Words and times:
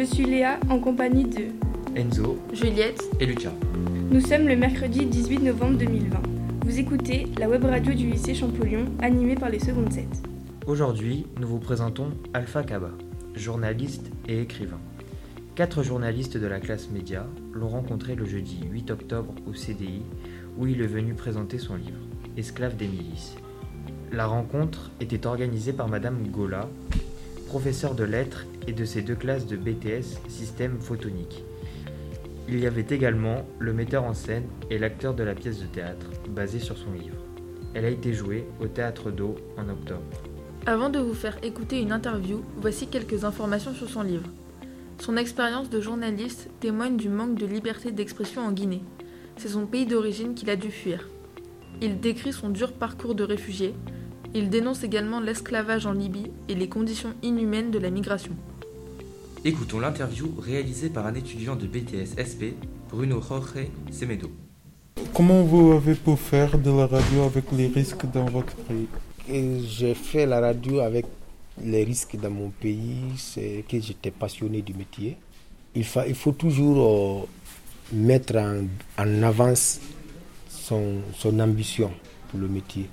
Je 0.00 0.06
suis 0.06 0.24
Léa 0.24 0.58
en 0.70 0.78
compagnie 0.78 1.24
de 1.24 1.48
Enzo, 1.94 2.38
Juliette 2.54 3.02
et 3.20 3.26
Lucas. 3.26 3.52
Nous 4.10 4.22
sommes 4.22 4.48
le 4.48 4.56
mercredi 4.56 5.04
18 5.04 5.40
novembre 5.40 5.76
2020. 5.76 6.22
Vous 6.64 6.78
écoutez 6.78 7.26
la 7.38 7.50
web 7.50 7.66
radio 7.66 7.92
du 7.92 8.06
lycée 8.06 8.34
Champollion 8.34 8.86
animée 9.02 9.34
par 9.34 9.50
les 9.50 9.58
secondes 9.58 9.92
7. 9.92 10.06
Aujourd'hui, 10.66 11.26
nous 11.38 11.46
vous 11.46 11.58
présentons 11.58 12.12
Alpha 12.32 12.62
Kaba, 12.62 12.92
journaliste 13.34 14.10
et 14.26 14.40
écrivain. 14.40 14.80
Quatre 15.54 15.82
journalistes 15.82 16.38
de 16.38 16.46
la 16.46 16.60
classe 16.60 16.88
média 16.88 17.26
l'ont 17.52 17.68
rencontré 17.68 18.14
le 18.14 18.24
jeudi 18.24 18.60
8 18.70 18.92
octobre 18.92 19.34
au 19.46 19.52
CDI 19.52 20.00
où 20.56 20.66
il 20.66 20.80
est 20.80 20.86
venu 20.86 21.12
présenter 21.12 21.58
son 21.58 21.74
livre, 21.74 22.00
Esclave 22.38 22.74
des 22.74 22.88
milices. 22.88 23.34
La 24.12 24.26
rencontre 24.26 24.92
était 24.98 25.26
organisée 25.26 25.74
par 25.74 25.88
Madame 25.88 26.26
Gola, 26.28 26.70
professeure 27.48 27.94
de 27.94 28.04
lettres 28.04 28.46
et 28.70 28.72
de 28.72 28.84
ses 28.84 29.02
deux 29.02 29.16
classes 29.16 29.48
de 29.48 29.56
BTS 29.56 30.20
Système 30.28 30.78
Photonique. 30.78 31.42
Il 32.48 32.60
y 32.60 32.68
avait 32.68 32.86
également 32.88 33.44
le 33.58 33.72
metteur 33.72 34.04
en 34.04 34.14
scène 34.14 34.44
et 34.70 34.78
l'acteur 34.78 35.12
de 35.12 35.24
la 35.24 35.34
pièce 35.34 35.58
de 35.58 35.66
théâtre, 35.66 36.06
basée 36.28 36.60
sur 36.60 36.78
son 36.78 36.92
livre. 36.92 37.16
Elle 37.74 37.84
a 37.84 37.90
été 37.90 38.12
jouée 38.12 38.46
au 38.60 38.68
Théâtre 38.68 39.10
d'eau 39.10 39.34
en 39.58 39.68
octobre. 39.68 40.04
Avant 40.66 40.88
de 40.88 41.00
vous 41.00 41.14
faire 41.14 41.36
écouter 41.42 41.80
une 41.80 41.90
interview, 41.90 42.44
voici 42.58 42.86
quelques 42.86 43.24
informations 43.24 43.74
sur 43.74 43.88
son 43.88 44.02
livre. 44.02 44.30
Son 45.00 45.16
expérience 45.16 45.68
de 45.68 45.80
journaliste 45.80 46.48
témoigne 46.60 46.96
du 46.96 47.08
manque 47.08 47.34
de 47.34 47.46
liberté 47.46 47.90
d'expression 47.90 48.42
en 48.42 48.52
Guinée. 48.52 48.84
C'est 49.36 49.48
son 49.48 49.66
pays 49.66 49.86
d'origine 49.86 50.34
qu'il 50.34 50.48
a 50.48 50.54
dû 50.54 50.70
fuir. 50.70 51.08
Il 51.82 51.98
décrit 51.98 52.32
son 52.32 52.50
dur 52.50 52.72
parcours 52.72 53.16
de 53.16 53.24
réfugié. 53.24 53.74
Il 54.32 54.48
dénonce 54.48 54.84
également 54.84 55.18
l'esclavage 55.18 55.86
en 55.86 55.92
Libye 55.92 56.30
et 56.48 56.54
les 56.54 56.68
conditions 56.68 57.14
inhumaines 57.24 57.72
de 57.72 57.80
la 57.80 57.90
migration. 57.90 58.36
Écoutons 59.42 59.80
l'interview 59.80 60.34
réalisée 60.38 60.90
par 60.90 61.06
un 61.06 61.14
étudiant 61.14 61.56
de 61.56 61.66
BTS 61.66 62.12
SP, 62.20 62.52
Bruno 62.90 63.22
Jorge 63.22 63.68
Semedo. 63.90 64.30
Comment 65.14 65.44
vous 65.44 65.72
avez 65.72 65.94
pu 65.94 66.14
faire 66.16 66.58
de 66.58 66.70
la 66.70 66.86
radio 66.86 67.22
avec 67.22 67.50
les 67.52 67.68
risques 67.68 68.04
dans 68.12 68.26
votre 68.26 68.54
pays? 68.54 68.86
J'ai 69.66 69.94
fait 69.94 70.26
la 70.26 70.40
radio 70.40 70.80
avec 70.80 71.06
les 71.64 71.84
risques 71.84 72.16
dans 72.20 72.30
mon 72.30 72.50
pays, 72.50 72.98
c'est 73.16 73.64
que 73.66 73.80
j'étais 73.80 74.10
passionné 74.10 74.60
du 74.60 74.74
métier. 74.74 75.16
Il, 75.74 75.86
faut, 75.86 76.00
il 76.06 76.14
faut 76.14 76.32
toujours 76.32 77.24
euh, 77.24 77.96
mettre 77.96 78.36
en, 78.36 78.64
en 78.98 79.22
avance 79.22 79.80
son, 80.50 80.96
son, 81.16 81.40
ambition 81.40 81.90
pour 82.28 82.40
le 82.40 82.48
métier. 82.48 82.90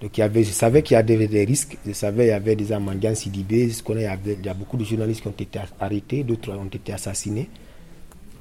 Donc 0.00 0.16
il 0.18 0.20
y 0.20 0.22
avait, 0.22 0.44
je 0.44 0.50
savais 0.50 0.82
qu'il 0.82 0.94
y 0.94 0.98
avait 0.98 1.26
des 1.26 1.44
risques, 1.44 1.78
je 1.86 1.92
savais 1.92 2.24
qu'il 2.24 2.30
y 2.30 2.34
avait 2.34 2.56
des 2.56 2.72
Amandians 2.72 3.14
Sidibé, 3.14 3.70
il 3.88 4.00
y, 4.00 4.04
avait, 4.04 4.36
il 4.38 4.44
y 4.44 4.48
a 4.48 4.54
beaucoup 4.54 4.76
de 4.76 4.84
journalistes 4.84 5.22
qui 5.22 5.28
ont 5.28 5.34
été 5.38 5.58
arrêtés, 5.80 6.22
d'autres 6.22 6.52
ont 6.52 6.66
été 6.66 6.92
assassinés. 6.92 7.48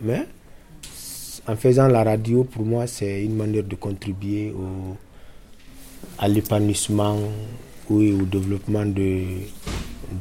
Mais 0.01 0.25
en 1.47 1.55
faisant 1.55 1.87
la 1.87 2.03
radio, 2.03 2.43
pour 2.43 2.65
moi, 2.65 2.87
c'est 2.87 3.23
une 3.23 3.35
manière 3.35 3.63
de 3.63 3.75
contribuer 3.75 4.51
au, 4.51 4.97
à 6.17 6.27
l'épanouissement 6.27 7.17
oui, 7.89 8.11
au 8.11 8.25
développement 8.25 8.85
de, 8.85 9.23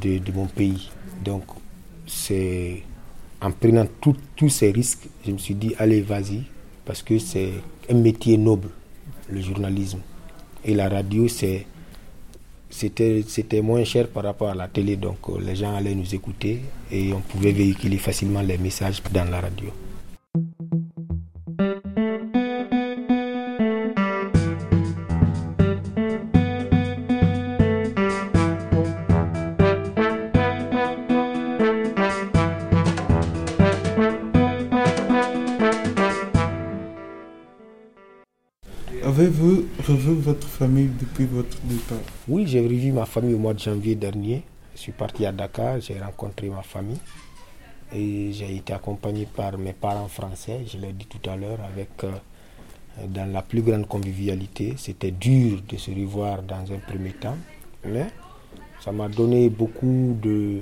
de, 0.01 0.19
de, 0.19 0.31
mon 0.31 0.45
pays. 0.45 0.89
Donc, 1.23 1.43
c'est 2.07 2.83
en 3.41 3.51
prenant 3.51 3.85
tous 4.01 4.49
ces 4.49 4.71
risques, 4.71 5.07
je 5.25 5.31
me 5.31 5.37
suis 5.37 5.55
dit, 5.55 5.73
allez, 5.79 6.01
vas-y, 6.01 6.43
parce 6.85 7.01
que 7.01 7.17
c'est 7.19 7.51
un 7.89 7.95
métier 7.95 8.37
noble, 8.37 8.69
le 9.29 9.41
journalisme. 9.41 9.99
Et 10.67 10.73
la 10.73 10.89
radio, 10.89 11.27
c'était 11.27 11.61
moins 13.61 13.83
cher 13.83 14.07
par 14.07 14.23
rapport 14.23 14.49
à 14.49 14.55
la 14.55 14.67
télé, 14.67 14.95
donc 14.95 15.17
les 15.39 15.55
gens 15.55 15.75
allaient 15.75 15.93
nous 15.93 16.15
écouter 16.15 16.61
et 16.91 17.13
on 17.13 17.21
pouvait 17.21 17.51
véhiculer 17.51 17.97
facilement 17.97 18.41
les 18.41 18.57
messages 18.57 19.01
dans 19.13 19.29
la 19.29 19.41
radio. 19.41 19.69
Votre 40.25 40.47
famille 40.47 40.89
depuis 40.99 41.25
votre 41.25 41.55
départ? 41.61 41.99
Oui, 42.27 42.47
j'ai 42.47 42.61
revu 42.61 42.91
ma 42.91 43.05
famille 43.05 43.35
au 43.35 43.37
mois 43.37 43.53
de 43.53 43.59
janvier 43.59 43.93
dernier. 43.93 44.41
Je 44.73 44.79
suis 44.79 44.91
parti 44.91 45.23
à 45.23 45.31
Dakar, 45.31 45.79
j'ai 45.79 45.99
rencontré 45.99 46.49
ma 46.49 46.63
famille 46.63 46.97
et 47.93 48.31
j'ai 48.33 48.55
été 48.55 48.73
accompagné 48.73 49.27
par 49.27 49.55
mes 49.59 49.73
parents 49.73 50.07
français, 50.07 50.65
je 50.67 50.79
l'ai 50.79 50.93
dit 50.93 51.05
tout 51.05 51.29
à 51.29 51.35
l'heure, 51.35 51.59
avec 51.71 52.03
euh, 52.03 52.11
dans 53.07 53.31
la 53.31 53.43
plus 53.43 53.61
grande 53.61 53.87
convivialité. 53.87 54.73
C'était 54.77 55.11
dur 55.11 55.61
de 55.69 55.77
se 55.77 55.91
revoir 55.91 56.41
dans 56.41 56.71
un 56.73 56.79
premier 56.79 57.11
temps, 57.11 57.37
mais 57.85 58.07
ça 58.83 58.91
m'a 58.91 59.07
donné 59.07 59.49
beaucoup 59.49 60.17
de... 60.19 60.61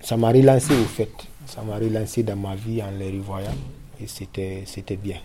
Ça 0.00 0.16
m'a 0.16 0.28
relancé 0.30 0.72
au 0.74 0.84
fait, 0.84 1.12
ça 1.46 1.62
m'a 1.62 1.76
relancé 1.76 2.22
dans 2.22 2.36
ma 2.36 2.54
vie 2.54 2.80
en 2.82 2.90
les 2.92 3.10
revoyant 3.10 3.50
et 4.00 4.06
c'était 4.06 4.96
bien. 4.96 5.18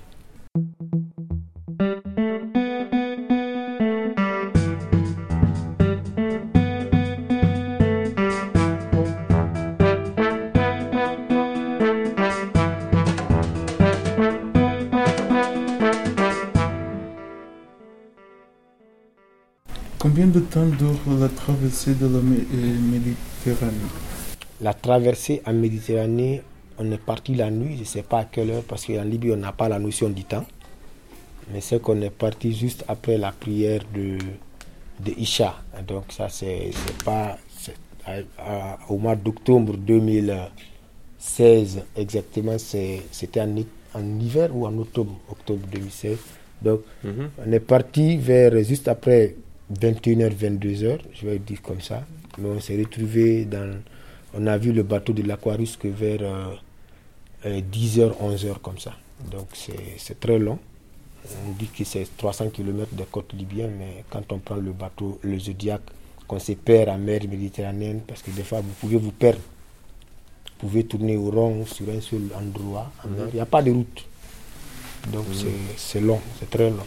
Combien 20.18 20.34
de 20.34 20.40
temps 20.40 20.66
dure 20.66 20.98
la 21.20 21.30
traversée 21.30 21.94
de 21.94 22.08
la 22.08 22.20
Méditerranée? 22.22 23.72
La 24.62 24.74
traversée 24.74 25.44
en 25.46 25.54
Méditerranée, 25.54 26.42
on 26.80 26.92
est 26.92 26.98
parti 26.98 27.36
la 27.36 27.52
nuit, 27.52 27.76
je 27.76 27.82
ne 27.82 27.86
sais 27.86 28.02
pas 28.02 28.22
à 28.22 28.26
quelle 28.26 28.50
heure, 28.50 28.64
parce 28.64 28.88
qu'en 28.88 29.04
Libye, 29.04 29.32
on 29.34 29.38
n'a 29.38 29.52
pas 29.52 29.70
la 29.70 29.78
notion 29.78 30.10
du 30.10 30.24
temps. 30.24 30.44
Mais 31.54 31.62
c'est 31.62 31.80
qu'on 31.80 32.02
est 32.02 32.10
parti 32.10 32.52
juste 32.52 32.84
après 32.88 33.20
la 33.20 33.32
prière 33.32 33.82
de, 33.94 34.18
de 35.06 35.12
Isha. 35.20 35.54
Donc 35.88 36.06
ça, 36.10 36.30
c'est 36.30 36.72
pas... 37.06 37.38
au 38.90 38.98
mois 38.98 39.16
d'octobre 39.16 39.78
2016, 39.78 41.84
exactement, 41.96 42.58
c'était 42.58 43.42
en, 43.42 43.56
en 43.94 44.20
hiver 44.20 44.50
ou 44.52 44.66
en 44.66 44.76
octobre, 44.80 45.14
octobre 45.30 45.62
2016. 45.72 46.18
Donc, 46.60 46.80
mm 47.04 47.10
-hmm. 47.10 47.30
on 47.46 47.52
est 47.52 47.60
parti 47.60 48.18
vers 48.18 48.64
juste 48.64 48.88
après 48.88 49.36
21h, 49.74 50.34
22h, 50.34 51.00
je 51.14 51.26
vais 51.28 51.40
dire 51.40 51.62
comme 51.62 51.82
ça. 51.82 52.06
Mais 52.38 52.50
on 52.50 52.60
s'est 52.60 52.78
retrouvé 52.78 53.46
dans. 53.46 53.80
On 54.34 54.46
a 54.48 54.58
vu 54.58 54.72
le 54.72 54.84
bateau 54.84 55.14
de 55.14 55.24
l'Aquarius 55.24 55.78
que 55.78 55.88
vers 55.88 56.20
euh, 56.22 57.62
10h, 57.62 58.12
11h 58.22 58.60
comme 58.62 58.78
ça. 58.78 58.94
Donc 59.32 59.48
c'est 59.56 60.20
très 60.20 60.38
long. 60.40 60.60
On 61.48 61.52
dit 61.52 61.68
que 61.68 61.84
c'est 61.84 62.08
300 62.18 62.50
km 62.50 62.94
des 62.94 63.04
côtes 63.06 63.34
libyennes, 63.34 63.74
mais 63.78 64.04
quand 64.10 64.32
on 64.32 64.40
prend 64.40 64.56
le 64.56 64.72
bateau, 64.72 65.20
le 65.24 65.38
Zodiac, 65.40 65.82
qu'on 66.28 66.40
se 66.40 66.54
perd 66.54 66.90
en 66.90 66.98
mer 66.98 67.22
Méditerranéenne, 67.30 68.02
parce 68.08 68.22
que 68.22 68.32
des 68.32 68.44
fois 68.44 68.62
vous 68.62 68.74
pouvez 68.80 68.98
vous 68.98 69.12
perdre. 69.12 69.40
Vous 70.60 70.68
pouvez 70.70 70.86
tourner 70.86 71.18
au 71.18 71.30
rond 71.30 71.66
sur 71.66 71.90
un 71.90 72.00
seul 72.02 72.22
endroit. 72.36 72.92
en 73.06 73.10
mer. 73.10 73.28
Il 73.30 73.36
n'y 73.36 73.40
a 73.42 73.46
pas 73.46 73.62
de 73.62 73.72
route. 73.72 74.06
Donc 75.12 75.26
c'est 75.78 76.02
long, 76.02 76.20
c'est 76.40 76.50
très 76.50 76.70
long. 76.70 76.86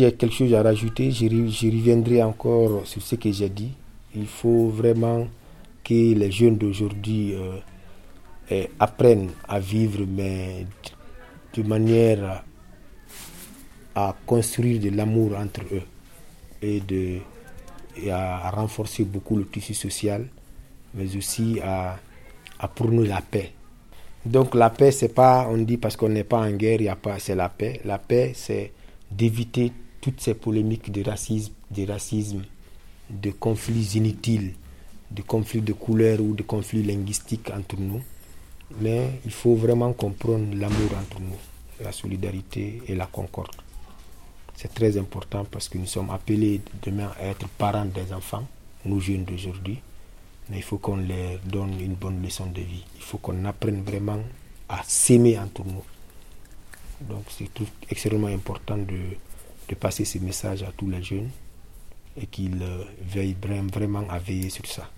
J'ai 0.00 0.12
quelque 0.12 0.32
chose 0.34 0.54
à 0.54 0.62
rajouter, 0.62 1.10
je 1.10 1.26
reviendrai 1.26 2.22
encore 2.22 2.86
sur 2.86 3.02
ce 3.02 3.16
que 3.16 3.30
j'ai 3.30 3.50
dit. 3.50 3.72
Il 4.14 4.26
faut 4.26 4.70
vraiment 4.70 5.28
que 5.84 6.14
les 6.14 6.30
jeunes 6.32 6.56
d'aujourd'hui 6.56 7.34
euh, 8.50 8.64
apprennent 8.78 9.28
à 9.46 9.60
vivre, 9.60 10.06
mais 10.08 10.64
de 11.52 11.62
manière 11.62 12.42
à 13.94 14.16
construire 14.24 14.80
de 14.80 14.88
l'amour 14.88 15.36
entre 15.36 15.60
eux 15.70 15.82
et, 16.62 16.80
de, 16.80 17.18
et 18.02 18.10
à, 18.10 18.48
renforcer 18.48 19.04
beaucoup 19.04 19.36
le 19.36 19.46
tissu 19.46 19.74
social, 19.74 20.28
mais 20.94 21.14
aussi 21.14 21.60
à, 21.62 21.98
à 22.58 22.68
prôner 22.68 23.06
la 23.06 23.20
paix. 23.20 23.52
Donc 24.24 24.54
la 24.54 24.70
paix, 24.70 24.92
c'est 24.92 25.12
pas, 25.14 25.46
on 25.50 25.58
dit 25.58 25.76
parce 25.76 25.94
qu'on 25.98 26.08
n'est 26.08 26.24
pas 26.24 26.38
en 26.38 26.52
guerre, 26.52 26.80
il 26.80 26.84
y 26.84 26.88
a 26.88 26.96
pas, 26.96 27.18
c'est 27.18 27.34
la 27.34 27.50
paix. 27.50 27.82
La 27.84 27.98
paix, 27.98 28.32
c'est 28.34 28.72
d'éviter 29.10 29.72
toutes 30.00 30.20
ces 30.20 30.34
polémiques 30.34 30.90
de 30.90 31.02
racisme, 31.02 31.52
de 31.70 31.86
racisme, 31.86 32.42
de 33.10 33.30
conflits 33.30 33.96
inutiles, 33.96 34.54
de 35.10 35.22
conflits 35.22 35.60
de 35.60 35.72
couleurs 35.72 36.20
ou 36.20 36.34
de 36.34 36.42
conflits 36.42 36.82
linguistiques 36.82 37.50
entre 37.50 37.76
nous. 37.78 38.00
Mais 38.80 39.20
il 39.24 39.32
faut 39.32 39.56
vraiment 39.56 39.92
comprendre 39.92 40.54
l'amour 40.54 40.90
entre 41.00 41.20
nous, 41.20 41.36
la 41.84 41.92
solidarité 41.92 42.80
et 42.86 42.94
la 42.94 43.06
concorde. 43.06 43.50
C'est 44.54 44.72
très 44.72 44.96
important 44.96 45.44
parce 45.50 45.68
que 45.68 45.78
nous 45.78 45.86
sommes 45.86 46.10
appelés 46.10 46.60
demain 46.82 47.10
à 47.18 47.26
être 47.26 47.48
parents 47.48 47.86
des 47.86 48.12
enfants, 48.12 48.46
nous 48.84 49.00
jeunes 49.00 49.24
d'aujourd'hui. 49.24 49.78
Mais 50.48 50.58
il 50.58 50.62
faut 50.62 50.78
qu'on 50.78 50.96
leur 50.96 51.38
donne 51.44 51.80
une 51.80 51.94
bonne 51.94 52.22
leçon 52.22 52.46
de 52.46 52.60
vie. 52.60 52.84
Il 52.96 53.02
faut 53.02 53.18
qu'on 53.18 53.44
apprenne 53.44 53.82
vraiment 53.82 54.20
à 54.68 54.82
s'aimer 54.84 55.38
entre 55.38 55.64
nous. 55.64 55.82
Donc 57.08 57.24
c'est 57.30 57.48
extrêmement 57.90 58.26
important 58.28 58.76
de, 58.76 59.16
de 59.70 59.74
passer 59.76 60.04
ce 60.04 60.18
message 60.18 60.64
à 60.64 60.72
tous 60.76 60.90
les 60.90 61.00
jeunes 61.02 61.30
et 62.16 62.26
qu'ils 62.26 62.60
euh, 62.60 62.82
veillent 63.02 63.36
vraiment 63.72 64.04
à 64.10 64.18
veiller 64.18 64.50
sur 64.50 64.66
ça. 64.66 64.90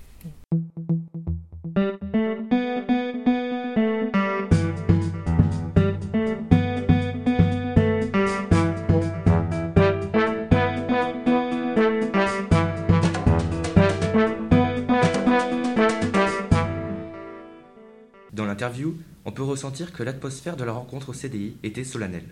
Dans 18.33 18.47
l'interview, 18.47 18.97
on 19.27 19.33
peut 19.33 19.43
ressentir 19.43 19.93
que 19.93 20.03
l'atmosphère 20.03 20.57
de 20.57 20.65
la 20.65 20.73
rencontre 20.73 21.11
au 21.11 21.13
CDI 21.13 21.59
était 21.63 21.85
solennelle. 21.85 22.29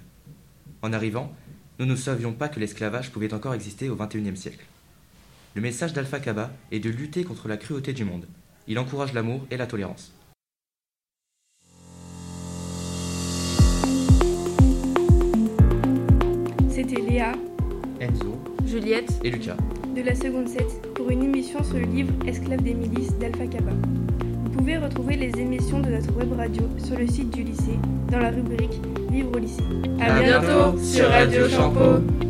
En 0.81 0.95
arrivant, 0.95 1.31
nous 1.81 1.87
ne 1.87 1.97
savions 1.97 2.33
pas 2.33 2.51
que 2.51 2.61
l'esclavage 2.61 3.11
pouvait 3.11 3.33
encore 3.33 3.55
exister 3.55 3.89
au 3.89 3.97
XXIe 3.97 4.37
siècle. 4.37 4.67
Le 5.55 5.63
message 5.63 5.95
d'Alpha 5.95 6.21
Kaba 6.21 6.51
est 6.71 6.79
de 6.79 6.91
lutter 6.91 7.25
contre 7.25 7.49
la 7.49 7.57
cruauté 7.57 7.95
du 7.95 8.05
monde. 8.05 8.27
Il 8.69 8.79
encourage 8.79 9.15
l'amour 9.15 9.47
et 9.51 9.57
la 9.57 9.67
tolérance. 9.67 10.13
C'était 16.69 17.01
Léa 17.01 17.33
Enzo, 17.99 18.39
Juliette, 18.67 19.19
Et 19.25 19.31
Lucas, 19.31 19.57
de 19.97 20.03
la 20.03 20.15
seconde 20.15 20.49
7 20.49 20.93
pour 20.95 21.09
une 21.09 21.23
émission 21.23 21.65
sur 21.65 21.79
le 21.79 21.87
livre 21.87 22.13
Esclaves 22.27 22.63
des 22.63 22.75
milices 22.75 23.17
d'Alpha 23.19 23.47
Kappa. 23.47 23.73
Vous 24.45 24.51
pouvez 24.51 24.77
retrouver 24.77 25.17
les 25.17 25.41
émissions 25.41 25.81
de 25.81 25.89
notre 25.89 26.15
web 26.15 26.33
radio 26.35 26.69
sur 26.77 26.99
le 26.99 27.07
site 27.07 27.31
du 27.31 27.43
lycée 27.43 27.79
dans 28.11 28.19
la 28.19 28.31
rubrique 28.31 28.79
Vivre 29.11 29.33
au 29.35 29.39
lycée. 29.39 29.90
À 30.01 30.21
bientôt 30.23 30.79
sur 30.83 31.11
Radio 31.11 31.47
Champeau. 31.49 32.30